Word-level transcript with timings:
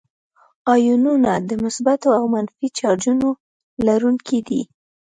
آیونونه 0.73 1.31
د 1.49 1.51
مثبتو 1.63 2.09
او 2.17 2.23
منفي 2.33 2.67
چارجونو 2.79 3.27
لرونکي 3.85 4.39
دي. 4.47 4.61